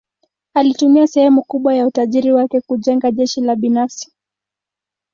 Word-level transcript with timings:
Alitumia 0.53 1.07
sehemu 1.07 1.43
kubwa 1.43 1.75
ya 1.75 1.87
utajiri 1.87 2.31
wake 2.31 2.61
kujenga 2.61 3.11
jeshi 3.11 3.41
la 3.41 3.55
binafsi. 3.55 4.13